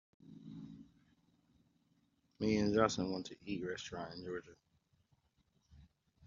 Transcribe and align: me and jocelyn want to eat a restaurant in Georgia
me 2.39 2.57
and 2.57 2.73
jocelyn 2.73 3.11
want 3.11 3.27
to 3.27 3.35
eat 3.45 3.63
a 3.63 3.67
restaurant 3.67 4.11
in 4.15 4.25
Georgia 4.25 4.55